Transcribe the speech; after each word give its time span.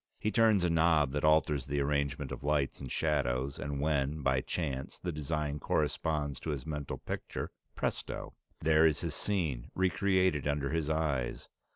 He 0.17 0.31
turns 0.31 0.63
a 0.63 0.69
knob 0.71 1.11
that 1.11 1.23
alters 1.23 1.67
the 1.67 1.79
arrangement 1.79 2.31
of 2.31 2.43
lights 2.43 2.81
and 2.81 2.91
shadows, 2.91 3.59
and 3.59 3.79
when, 3.79 4.23
by 4.23 4.41
chance, 4.41 4.97
the 4.97 5.11
design 5.11 5.59
corresponds 5.59 6.39
to 6.39 6.49
his 6.49 6.65
mental 6.65 6.97
picture 6.97 7.51
presto! 7.75 8.33
There 8.61 8.87
is 8.87 9.01
his 9.01 9.13
scene 9.13 9.69
re 9.75 9.91
created 9.91 10.47
under 10.47 10.71
his 10.71 10.89
eyes. 10.89 11.49